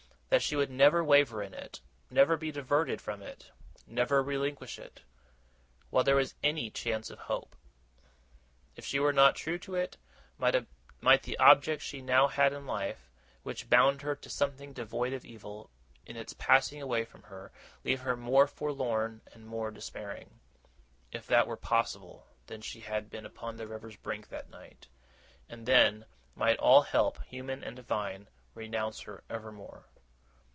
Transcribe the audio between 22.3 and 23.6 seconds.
than she had been upon